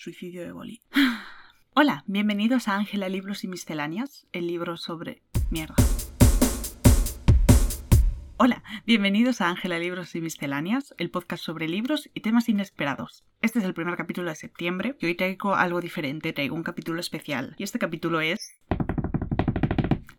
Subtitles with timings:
[0.00, 0.80] Suicidio de Boli.
[1.74, 5.74] Hola, bienvenidos a Ángela Libros y Misceláneas, el libro sobre mierda.
[8.38, 13.26] Hola, bienvenidos a Ángela Libros y Misceláneas, el podcast sobre libros y temas inesperados.
[13.42, 16.98] Este es el primer capítulo de septiembre y hoy traigo algo diferente, traigo un capítulo
[16.98, 17.54] especial.
[17.58, 18.54] Y este capítulo es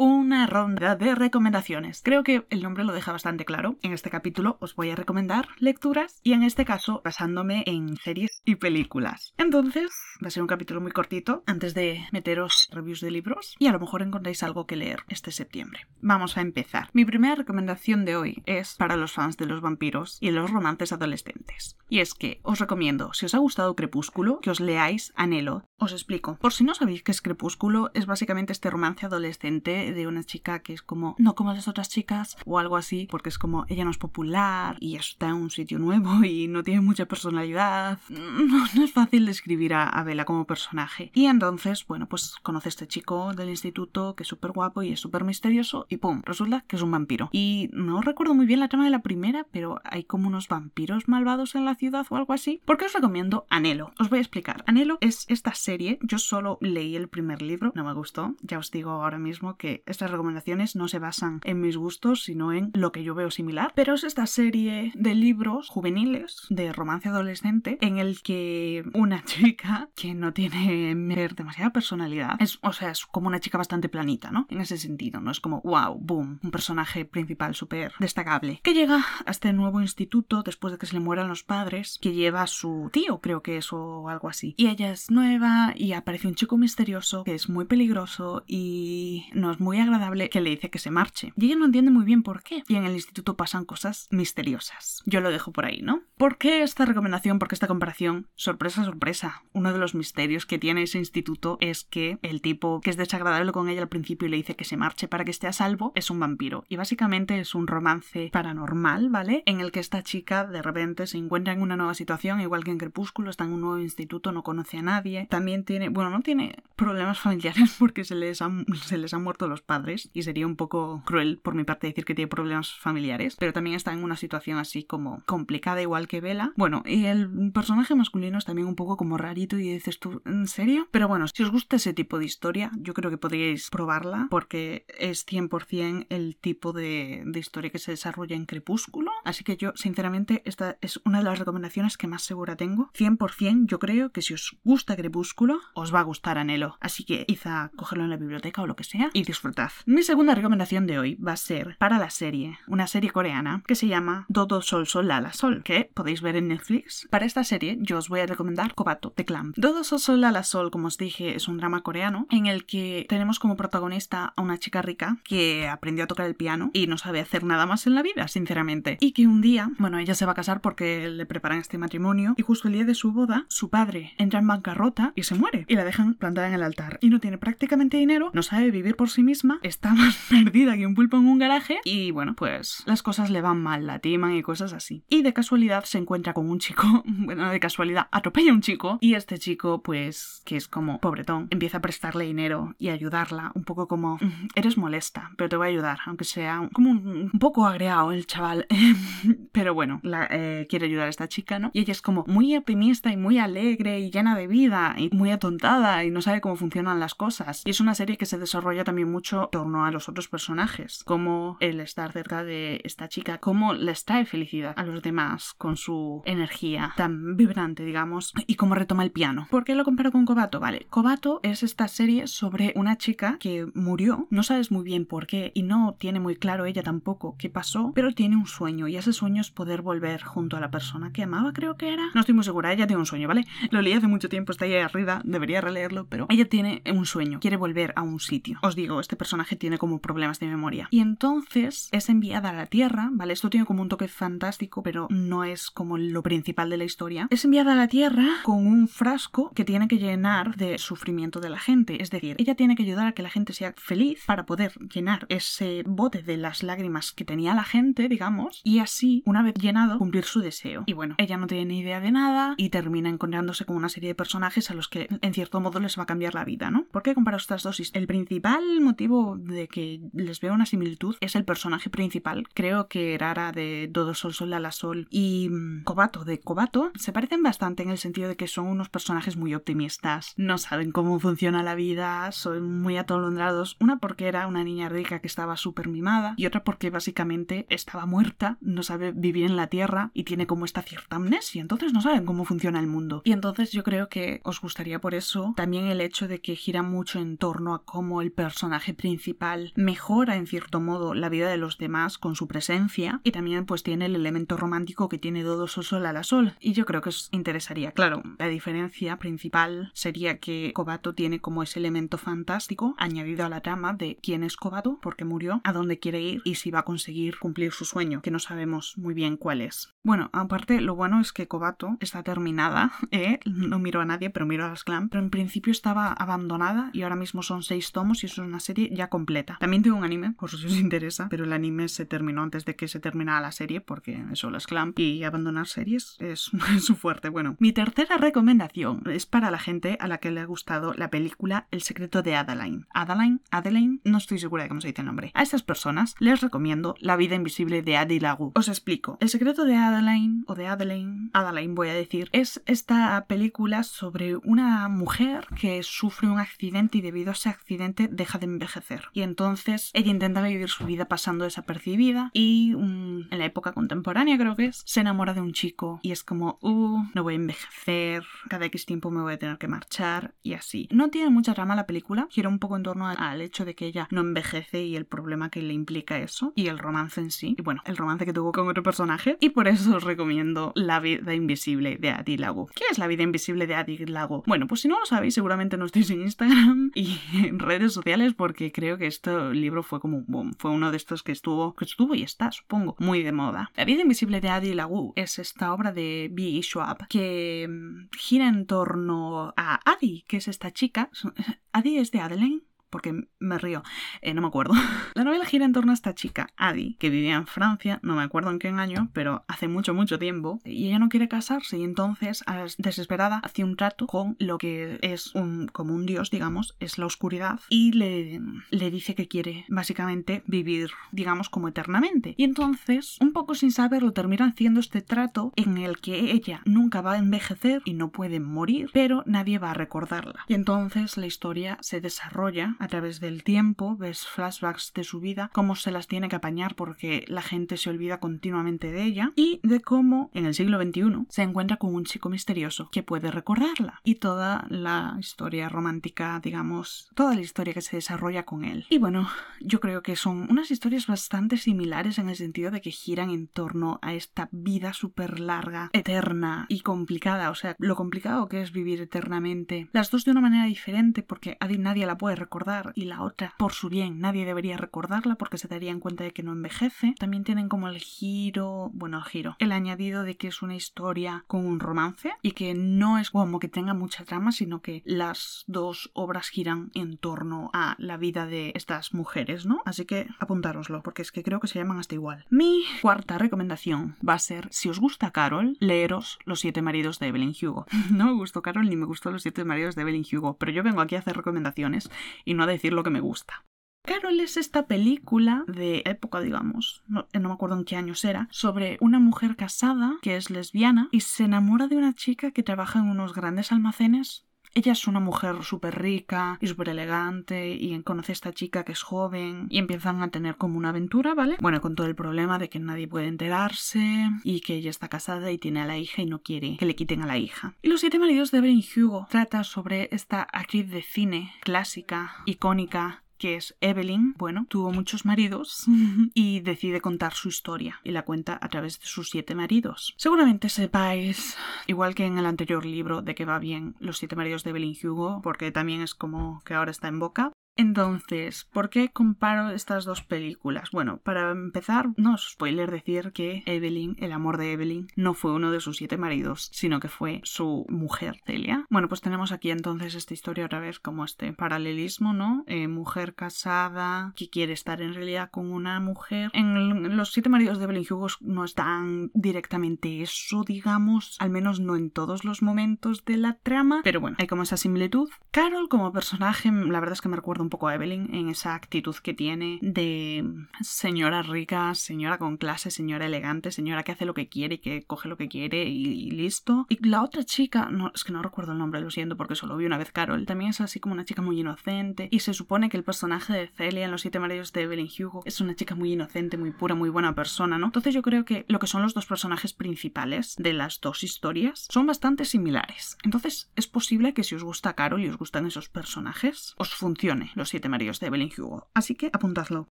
[0.04, 2.01] una ronda de recomendaciones.
[2.04, 3.75] Creo que el nombre lo deja bastante claro.
[3.83, 8.41] En este capítulo os voy a recomendar lecturas y en este caso basándome en series
[8.43, 9.36] y películas.
[9.37, 9.92] Entonces,
[10.23, 13.71] va a ser un capítulo muy cortito antes de meteros reviews de libros y a
[13.71, 15.82] lo mejor encontráis algo que leer este septiembre.
[16.00, 16.89] Vamos a empezar.
[16.93, 20.93] Mi primera recomendación de hoy es para los fans de los vampiros y los romances
[20.93, 21.78] adolescentes.
[21.89, 25.65] Y es que os recomiendo, si os ha gustado Crepúsculo, que os leáis Anhelo.
[25.78, 26.37] Os explico.
[26.37, 30.59] Por si no sabéis qué es Crepúsculo, es básicamente este romance adolescente de una chica
[30.59, 33.86] que es como no como las otras chicas o algo así, porque es como ella
[33.86, 38.00] no es popular y está en un sitio nuevo y no tiene mucha personalidad.
[38.41, 41.11] No, es fácil describir a, a Bella como personaje.
[41.14, 44.92] Y entonces, bueno, pues conoce a este chico del instituto que es súper guapo y
[44.92, 46.22] es súper misterioso y ¡pum!
[46.26, 47.30] Resulta que es un vampiro.
[47.31, 51.08] Y no recuerdo muy bien la trama de la primera, pero hay como unos vampiros
[51.08, 52.61] malvados en la ciudad o algo así.
[52.66, 53.94] Porque os recomiendo Anhelo.
[54.00, 54.64] Os voy a explicar.
[54.67, 56.00] Anhelo es esta serie.
[56.02, 58.36] Yo solo leí el primer libro, no me gustó.
[58.42, 62.54] Ya os digo ahora mismo que estas recomendaciones no se basan en mis gustos, sino
[62.54, 63.74] en lo que yo veo similar.
[63.76, 69.90] Pero es esta serie de libros juveniles, de romance adolescente, en el que una chica
[69.96, 70.96] que no tiene
[71.36, 74.48] demasiada personalidad, es, o sea, es como una chica bastante planita, ¿no?
[74.50, 79.04] En ese sentido, no es como, wow, boom, un personaje principal súper destacable, que llega
[79.26, 82.48] a este nuevo instituto después de que se le mueran los padres, que lleva a
[82.48, 84.54] su tío, creo que es, o algo así.
[84.58, 89.52] Y ella es nueva y aparece un chico misterioso que es muy peligroso y no
[89.52, 91.34] es muy agradable que le dice que se marche.
[91.38, 92.64] Y ella no entiende muy bien por qué.
[92.67, 95.02] Y en el instituto pasan cosas misteriosas.
[95.06, 96.02] Yo lo dejo por ahí, ¿no?
[96.17, 97.40] ¿Por qué esta recomendación?
[97.40, 98.28] ¿Por qué esta comparación?
[98.36, 99.44] Sorpresa, sorpresa.
[99.54, 103.52] Uno de los misterios que tiene ese instituto es que el tipo que es desagradable
[103.52, 105.93] con ella al principio y le dice que se marche para que esté a salvo
[105.95, 106.66] es un vampiro.
[106.67, 109.43] Y básicamente es un romance paranormal, ¿vale?
[109.45, 112.72] En el que esta chica de repente se encuentra en una nueva situación, igual que
[112.72, 115.28] en Crepúsculo, está en un nuevo instituto, no conoce a nadie.
[115.30, 119.51] También tiene, bueno, no tiene problemas familiares porque se les han, se les han muerto
[119.52, 123.36] los padres y sería un poco cruel por mi parte decir que tiene problemas familiares,
[123.38, 126.54] pero también está en una situación así como complicada igual que Vela.
[126.56, 130.47] Bueno, y el personaje masculino es también un poco como rarito y dices tú, ¿en
[130.47, 130.88] serio?
[130.91, 134.85] Pero bueno, si os gusta ese tipo de historia, yo creo que podríais probarla porque
[134.97, 139.10] es 100% el tipo de, de historia que se desarrolla en Crepúsculo.
[139.23, 142.89] Así que yo, sinceramente, esta es una de las recomendaciones que más segura tengo.
[142.93, 146.77] 100% yo creo que si os gusta Crepúsculo, os va a gustar Anhelo.
[146.79, 149.71] Así que quizá cogerlo en la biblioteca o lo que sea y disfrutad.
[149.85, 153.75] Mi segunda recomendación de hoy va a ser para la serie, una serie coreana que
[153.75, 157.07] se llama Dodo Sol Sol Lala Sol, que podéis ver en Netflix.
[157.09, 159.53] Para esta serie yo os voy a recomendar Kobato de Clan.
[159.55, 163.05] Dodo Sol Sol Lala Sol, como os dije, es un drama coreano en el que
[163.09, 166.97] tenemos como protagonista a una chica rica que aprendió a tocar el piano y no
[166.97, 168.97] sabe hacer nada más en la vida, sinceramente.
[168.99, 172.33] Y que un día, bueno, ella se va a casar porque le preparan este matrimonio
[172.38, 175.66] y justo el día de su boda, su padre entra en bancarrota y se muere
[175.67, 176.97] y la dejan plantada en el altar.
[177.01, 180.85] Y no tiene prácticamente dinero, no sabe vivir por sí misma, está más perdida que
[180.85, 184.35] un pulpo en un garaje y bueno, pues las cosas le van mal, la timan
[184.35, 185.03] y cosas así.
[185.09, 188.97] Y de casualidad se encuentra con un chico, bueno, de casualidad atropella a un chico
[189.01, 193.63] y este chico pues que es como pobretón, empieza a prestarle dinero y ayudarla, un
[193.63, 197.39] poco como "Mm, eres molesta, pero te voy a ayudar, aunque sea como un, un
[197.39, 198.67] poco agreado el chaval,
[199.51, 201.72] pero bueno, eh, quiere ayudar a esta chica, ¿no?
[201.73, 205.31] Y ella es como muy optimista y muy alegre y llena de vida y muy
[205.31, 207.63] atontada y no sabe cómo funcionan las cosas.
[207.66, 211.03] Y es una serie que se desarrolla también mucho en torno a los otros personajes,
[211.06, 215.78] como el estar cerca de esta chica, cómo les trae felicidad a los demás con
[215.78, 219.47] su energía tan vibrante, digamos, y cómo retoma el piano.
[219.50, 220.59] ¿Por qué lo comparo con Kobato?
[220.59, 225.28] Vale, Kobato es esta serie sobre una chica que murió, no sabes muy bien por
[225.28, 228.97] qué y no tiene muy claro ella tampoco qué pasó, pero tiene un sueño y
[228.97, 232.09] ese sueño es poder volver junto a la persona que amaba, creo que era.
[232.13, 233.46] No estoy muy segura, ella tiene un sueño, ¿vale?
[233.70, 237.40] Lo leí hace mucho tiempo, está ahí arriba, debería releerlo, pero ella tiene un sueño,
[237.40, 238.59] quiere volver a un sitio.
[238.61, 240.90] Os digo, este personaje tiene como problemas de memoria.
[240.91, 243.32] Y entonces es enviada a la Tierra, ¿vale?
[243.32, 247.28] Esto tiene como un toque fantástico, pero no es como lo principal de la historia.
[247.29, 251.49] Es enviada a la Tierra con un frasco que tiene que llenar de sufrimiento de
[251.49, 252.03] la gente.
[252.03, 255.28] Es decir, ella tiene que ayudar a que la gente sea feliz para poder llenar
[255.29, 259.98] ese bote de las lágrimas que tenía la gente, digamos, y así, una vez llenado,
[259.98, 260.83] cumplir su deseo.
[260.86, 264.10] Y bueno, ella no tiene ni idea de nada y termina encontrándose con una serie
[264.10, 266.86] de personajes a los que en cierto modo les va a cambiar la vida, ¿no?
[266.92, 271.36] ¿Por qué comparo estas dos El principal motivo de que les veo una similitud es
[271.36, 272.48] el personaje principal.
[272.54, 277.13] Creo que Rara de Dodo Sol Sol La Sol y mm, Kobato de Kobato se
[277.13, 281.19] parecen bastante en el sentido de que son unos personajes muy optimistas, no saben cómo
[281.19, 283.77] funciona la vida, son muy atolondrados.
[283.80, 288.06] Una porque era una niña rica que estaba súper mimada y otra porque básicamente estaba
[288.06, 292.02] muerta, no sabe vivir en la tierra y tiene como esta cierta amnesia, entonces no
[292.02, 293.22] saben cómo funciona el mundo.
[293.26, 296.82] Y entonces yo creo que os gustaría por eso también el hecho de que gira
[296.84, 301.58] mucho en torno a cómo el personaje principal mejora en cierto modo la vida de
[301.58, 305.68] los demás con su presencia y también pues tiene el elemento romántico que tiene Dodo
[305.68, 307.92] Sol a la Sol y yo creo que os interesaría.
[307.92, 313.62] Claro, la diferencia principal sería que Kobato tiene como ese elemento fantástico añadido a la
[313.62, 316.80] trama de quién es Kobato, por qué murió, a dónde quiere ir y si va
[316.80, 319.96] a conseguir cumplir su sueño, que no sabemos muy bien cuál es.
[320.04, 323.40] Bueno, aparte lo bueno es que Kobato está terminada, ¿eh?
[323.46, 327.02] no miro a nadie, pero miro a las clan, pero en principio estaba abandonada y
[327.02, 329.58] ahora mismo son seis tomos y eso es una serie ya completa.
[329.60, 332.75] También tengo un anime, por si os interesa, pero el anime se terminó antes de
[332.75, 337.30] que se terminara la serie, porque eso, las clan y abandonar series es, su fuerte.
[337.30, 341.10] Bueno, mi tercera recomendación es para la gente a la que le ha gustado la
[341.10, 342.86] película El secreto de Adeline.
[342.94, 345.31] Adeline, Adeline, no estoy segura de cómo se dice el nombre.
[345.34, 348.50] A estas personas les recomiendo La vida invisible de Adi Lagu.
[348.53, 349.18] Os explico.
[349.19, 354.36] El secreto de Adeline, o de Adeline, Adeline voy a decir, es esta película sobre
[354.36, 359.06] una mujer que sufre un accidente y debido a ese accidente deja de envejecer.
[359.13, 364.56] Y entonces ella intenta vivir su vida pasando desapercibida y en la época contemporánea creo
[364.56, 368.24] que es, se enamora de un chico y es como, uh, no voy a envejecer,
[368.50, 370.88] cada X tiempo me voy a tener que marchar y así.
[370.92, 373.86] No tiene mucha trama la película, gira un poco en torno al hecho de que
[373.86, 377.56] ella no envejece y el problema que le implica eso y el romance en sí.
[377.57, 381.00] Y bueno, el romance que tuvo con otro personaje y por eso os recomiendo La
[381.00, 382.68] vida invisible de Adi Lago.
[382.74, 384.44] ¿Qué es La vida invisible de Adi Lago?
[384.48, 388.34] Bueno, pues si no lo sabéis, seguramente no estáis en Instagram y en redes sociales
[388.34, 390.54] porque creo que este libro fue como un boom.
[390.58, 393.72] Fue uno de estos que estuvo, que estuvo y está, supongo, muy de moda.
[393.76, 396.60] La vida invisible de Adi Lagu es esta obra de B.
[396.64, 401.10] Schwab que mm, gira en torno a Adi, que es esta chica.
[401.72, 403.84] Adi es de Adelaine porque me río,
[404.22, 404.74] eh, no me acuerdo.
[405.16, 408.24] La novela gira en torno a esta chica, Adi, que vivía en Francia, no me
[408.24, 411.84] acuerdo en qué año, pero hace mucho, mucho tiempo, y ella no quiere casarse y
[411.84, 412.44] entonces,
[412.78, 417.06] desesperada, hace un trato con lo que es un, como un dios, digamos, es la
[417.06, 422.36] oscuridad, y le, le dice que quiere básicamente vivir, digamos, como eternamente.
[422.38, 427.02] Y entonces, un poco sin saberlo, termina haciendo este trato en el que ella nunca
[427.02, 430.46] va a envejecer y no puede morir, pero nadie va a recordarla.
[430.48, 435.51] Y entonces la historia se desarrolla a través del tiempo, ves flashbacks de su vida,
[435.54, 439.60] cómo se las tiene que apañar porque la gente se olvida continuamente de ella y
[439.62, 444.01] de cómo en el siglo XXI se encuentra con un chico misterioso que puede recordarla
[444.04, 448.88] y toda la historia romántica, digamos, toda la historia que se desarrolla con él.
[448.89, 449.30] Y bueno,
[449.60, 453.48] yo creo que son unas historias bastante similares en el sentido de que giran en
[453.48, 458.72] torno a esta vida súper larga, eterna y complicada, o sea, lo complicado que es
[458.72, 459.88] vivir eternamente.
[459.92, 463.74] Las dos de una manera diferente porque nadie la puede recordar y la otra por
[463.74, 464.20] su bien.
[464.20, 467.16] Nadie debería recordarla porque se daría en cuenta de que no envejece.
[467.20, 471.44] También tienen como el giro, bueno, el giro, el añadido de que es una historia
[471.48, 475.64] con un romance y que no es como que tenga mucha trama, sino que las
[475.68, 479.82] dos obras giran en torno a la vida de estas mujeres, ¿no?
[479.86, 482.46] Así que apuntároslo porque es que creo que se llaman hasta igual.
[482.50, 487.28] Mi cuarta recomendación va a ser, si os gusta Carol, leeros Los siete maridos de
[487.28, 487.86] Evelyn Hugo.
[488.12, 490.84] no me gustó Carol ni me gustó Los siete maridos de Evelyn Hugo, pero yo
[490.84, 492.10] vengo aquí a hacer recomendaciones
[492.46, 493.65] y no a decir lo que me gusta.
[494.03, 498.48] Carol es esta película de época, digamos, no, no, me acuerdo en qué años era,
[498.50, 503.00] sobre una mujer casada que es lesbiana y se enamora de una chica que trabaja
[503.00, 508.32] en unos grandes almacenes ella es una mujer súper rica y súper elegante y conoce
[508.32, 511.58] a esta chica que es joven y empiezan a tener como una aventura, ¿vale?
[511.60, 515.51] Bueno, con todo el problema de que nadie puede enterarse y que ella está casada
[515.51, 517.74] y tiene a la hija y no quiere que le quiten a la hija.
[517.82, 523.24] Y Los siete maridos de Evelyn Hugo trata sobre esta actriz de cine clásica, icónica,
[523.41, 525.88] que es Evelyn, bueno, tuvo muchos maridos
[526.36, 530.13] y decide contar su historia y la cuenta a través de sus siete maridos.
[530.15, 531.57] Seguramente sepáis,
[531.88, 534.95] igual que en el anterior libro, de que va bien los siete maridos de Evelyn
[535.03, 537.51] Hugo, porque también es como que ahora está en boca.
[537.78, 540.92] Entonces, ¿por qué comparo estas dos películas?
[540.92, 545.54] Bueno, para empezar, no es spoiler decir que Evelyn, el amor de Evelyn, no fue
[545.54, 548.86] uno de sus siete maridos, sino que fue su mujer, Celia.
[548.90, 552.63] Bueno, pues tenemos aquí entonces esta historia otra vez como este paralelismo, ¿no?
[552.68, 556.51] Eh, mujer casada que quiere estar en realidad con una mujer.
[556.54, 561.96] En los siete maridos de Evelyn Hugo no están directamente eso, digamos, al menos no
[561.96, 565.30] en todos los momentos de la trama, pero bueno, hay como esa similitud.
[565.51, 568.75] Carol como personaje, la verdad es que me recuerda un poco a Evelyn en esa
[568.75, 570.46] actitud que tiene de
[570.82, 575.03] señora rica, señora con clase, señora elegante, señora que hace lo que quiere y que
[575.03, 576.86] coge lo que quiere y, listo.
[576.89, 579.77] Y la otra chica, no, es que no recuerdo el nombre, lo siento porque solo
[579.77, 582.89] vi una vez Carol, también es así como una chica muy inocente y se supone
[582.89, 585.96] que el personaje de Celia en Los Siete Maridos de Evelyn Hugo es una chica
[585.96, 587.88] muy inocente, muy pura, muy buena persona, ¿no?
[587.88, 591.88] Entonces yo creo que lo que son los dos personajes principales de las dos historias
[591.89, 593.18] son bastante similares.
[593.24, 597.50] Entonces es posible que si os gusta Carol y os gustan esos personajes, os funcione
[597.55, 598.89] Los Siete Maridos de Evelyn Hugo.
[598.93, 599.88] Así que apuntadlo.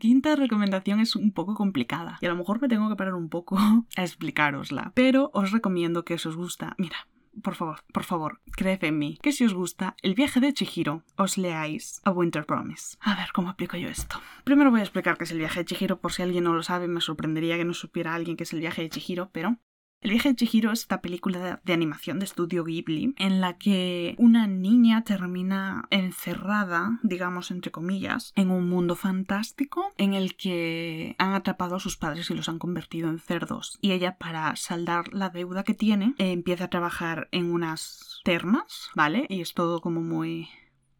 [0.00, 3.28] Quinta recomendación es un poco complicada y a lo mejor me tengo que parar un
[3.28, 3.58] poco
[3.96, 7.08] a explicarosla, pero os recomiendo que si os gusta, mira,
[7.42, 11.02] por favor, por favor, creed en mí, que si os gusta el viaje de Chihiro,
[11.16, 12.96] os leáis A Winter Promise.
[13.00, 14.20] A ver, ¿cómo aplico yo esto?
[14.44, 16.62] Primero voy a explicar qué es el viaje de Chihiro, por si alguien no lo
[16.62, 19.58] sabe, me sorprendería que no supiera alguien qué es el viaje de Chihiro, pero
[20.02, 24.14] el viaje de Chihiro es esta película de, animación de estudio Ghibli en la que
[24.18, 31.34] una niña termina encerrada, digamos entre comillas, en un mundo fantástico en el que han
[31.34, 33.78] atrapado a sus padres y los han convertido en cerdos.
[33.80, 39.26] Y ella, para saldar la deuda que tiene, empieza a trabajar en unas termas, ¿vale?
[39.28, 40.48] Y es todo como muy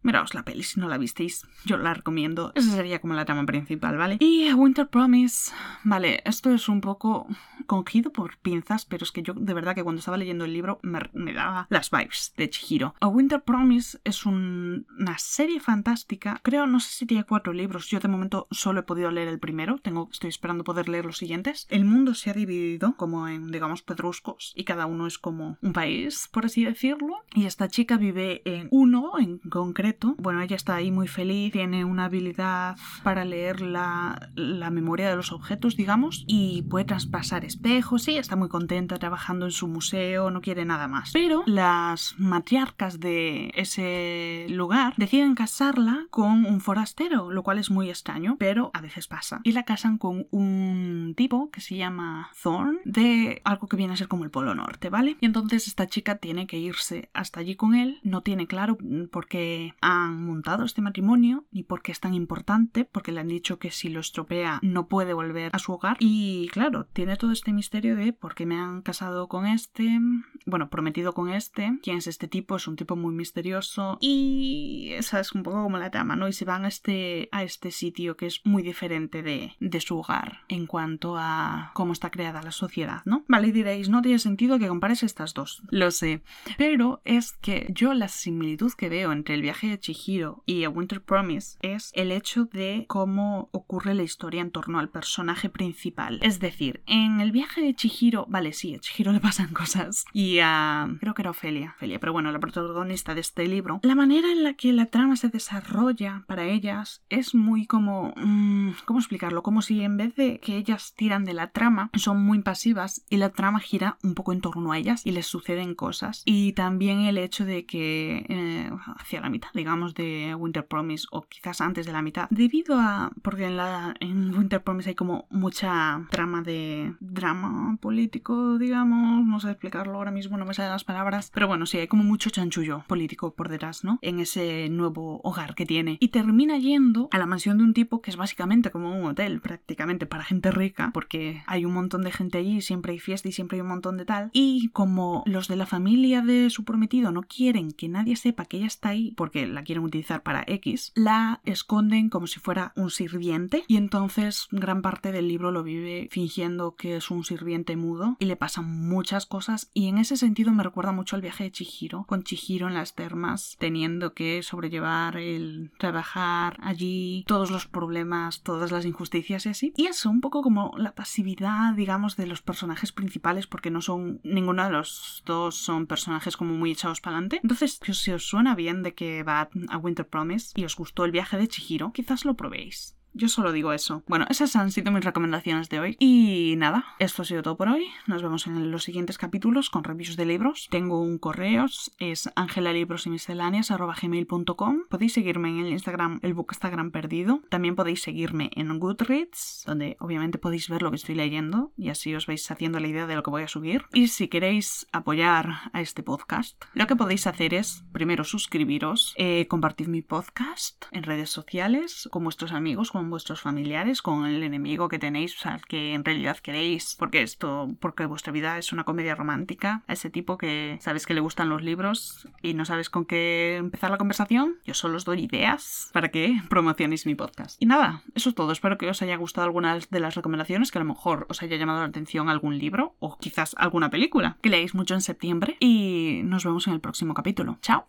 [0.02, 2.52] Miraos la peli si no la visteis, yo la recomiendo.
[2.54, 4.16] Esa sería como la trama principal, ¿vale?
[4.20, 5.52] Y A Winter Promise,
[5.84, 7.28] vale, esto es un poco
[7.66, 10.80] cogido por pinzas, pero es que yo de verdad que cuando estaba leyendo el libro
[10.82, 12.94] me, daba las vibes de Chihiro.
[13.00, 18.00] A Winter Promise es una serie fantástica, creo, no sé si tiene cuatro libros, yo
[18.00, 21.66] de momento solo he podido leer el primero, tengo, estoy esperando poder leer los siguientes.
[21.70, 25.72] El mundo se ha dividido como en, digamos, pedruscos y cada uno es como un
[25.72, 30.74] país, por así decirlo, y esta chica vive en uno en concreto bueno, ella está
[30.74, 36.24] ahí muy feliz, tiene una habilidad para leer la, la memoria de los objetos, digamos,
[36.26, 40.88] y puede traspasar espejos, sí, está muy contenta trabajando en su museo, no quiere nada
[40.88, 41.10] más.
[41.12, 47.88] Pero las matriarcas de ese lugar deciden casarla con un forastero, lo cual es muy
[47.88, 49.40] extraño, pero a veces pasa.
[49.44, 53.96] Y la casan con un tipo que se llama Thorn, de algo que viene a
[53.96, 55.16] ser como el Polo Norte, ¿vale?
[55.20, 58.78] Y entonces esta chica tiene que irse hasta allí con él, no tiene claro
[59.10, 63.28] por qué han montado este matrimonio ni por qué es tan importante, porque le han
[63.28, 65.96] dicho que si lo estropea no puede volver a su hogar.
[66.00, 69.98] Y claro, tiene todo este misterio de por qué me han casado con este,
[70.46, 75.20] bueno, prometido con este, quién es este tipo, es un tipo muy misterioso y esa
[75.20, 76.28] es un poco como la trama, ¿no?
[76.28, 79.98] Y se van a este, a este sitio que es muy diferente de, de su
[79.98, 83.24] hogar en cuanto a cómo está creada la sociedad, ¿no?
[83.28, 86.22] Vale, y diréis, no tiene sentido que compares estas dos, lo sé,
[86.56, 91.02] pero es que yo la similitud que veo entre el viaje Chihiro y A Winter
[91.02, 96.18] Promise es el hecho de cómo ocurre la historia en torno al personaje principal.
[96.22, 100.04] Es decir, en el viaje de Chihiro, vale, sí, a Chihiro le pasan cosas.
[100.12, 100.88] Y a.
[101.00, 101.74] creo que era Ofelia.
[101.76, 103.80] Ofelia, pero bueno, la protagonista de este libro.
[103.82, 108.12] La manera en la que la trama se desarrolla para ellas es muy como.
[108.16, 109.42] Mm, ¿Cómo explicarlo?
[109.42, 113.16] Como si en vez de que ellas tiran de la trama, son muy pasivas y
[113.16, 116.22] la trama gira un poco en torno a ellas y les suceden cosas.
[116.24, 121.22] Y también el hecho de que eh, hacia la mitad, digamos, de Winter Promise, o
[121.22, 123.12] quizás antes de la mitad, debido a.
[123.22, 126.94] porque en, la, en Winter Promise hay como mucha trama de.
[126.98, 131.64] drama político, digamos, no sé explicarlo ahora mismo, no me salen las palabras, pero bueno,
[131.66, 134.00] sí, hay como mucho chanchullo político por detrás, ¿no?
[134.02, 135.96] En ese nuevo hogar que tiene.
[136.00, 139.40] Y termina yendo a la mansión de un tipo que es básicamente como un hotel,
[139.40, 143.32] prácticamente para gente rica, porque hay un montón de gente allí, siempre hay fiesta y
[143.32, 144.30] siempre hay un montón de tal.
[144.32, 148.56] Y como los de la familia de su prometido no quieren que nadie sepa que
[148.56, 152.90] ella está ahí, porque la quieren utilizar para X, la esconden como si fuera un
[152.90, 158.16] sirviente y entonces gran parte del libro lo vive fingiendo que es un sirviente mudo
[158.18, 161.52] y le pasan muchas cosas y en ese sentido me recuerda mucho al viaje de
[161.52, 168.42] Chihiro, con Chihiro en las termas teniendo que sobrellevar el trabajar allí, todos los problemas,
[168.42, 169.72] todas las injusticias y así.
[169.76, 174.20] Y eso, un poco como la pasividad, digamos, de los personajes principales porque no son,
[174.24, 177.40] ninguno de los dos son personajes como muy echados para adelante.
[177.42, 181.12] Entonces, si os suena bien de que va a Winter Promise y os gustó el
[181.12, 182.96] viaje de Chihiro, quizás lo probéis.
[183.14, 184.02] Yo solo digo eso.
[184.08, 185.96] Bueno, esas han sido mis recomendaciones de hoy.
[185.98, 187.86] Y nada, esto ha sido todo por hoy.
[188.06, 190.68] Nos vemos en los siguientes capítulos con reviews de libros.
[190.70, 191.66] Tengo un correo,
[191.98, 194.82] es angelalibrosymisceláneas.com.
[194.88, 197.42] Podéis seguirme en el Instagram, el Bookstagram perdido.
[197.50, 202.14] También podéis seguirme en Goodreads, donde obviamente podéis ver lo que estoy leyendo y así
[202.14, 203.84] os vais haciendo la idea de lo que voy a subir.
[203.92, 209.46] Y si queréis apoyar a este podcast, lo que podéis hacer es primero suscribiros, eh,
[209.48, 214.88] compartir mi podcast en redes sociales con vuestros amigos, con vuestros familiares, con el enemigo
[214.88, 219.14] que tenéis, sea, que en realidad queréis, porque esto, porque vuestra vida es una comedia
[219.14, 223.04] romántica, a ese tipo que sabes que le gustan los libros y no sabes con
[223.04, 227.60] qué empezar la conversación, yo solo os doy ideas para que promocionéis mi podcast.
[227.60, 228.52] Y nada, eso es todo.
[228.52, 231.56] Espero que os haya gustado algunas de las recomendaciones, que a lo mejor os haya
[231.56, 236.20] llamado la atención algún libro o quizás alguna película que leáis mucho en septiembre y
[236.24, 237.58] nos vemos en el próximo capítulo.
[237.62, 237.80] Chao.